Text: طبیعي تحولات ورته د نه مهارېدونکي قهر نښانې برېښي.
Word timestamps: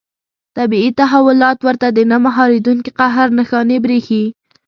طبیعي 0.57 0.89
تحولات 1.01 1.57
ورته 1.67 1.87
د 1.91 1.99
نه 2.11 2.17
مهارېدونکي 2.25 2.89
قهر 2.99 3.27
نښانې 3.37 3.77
برېښي. 3.85 4.23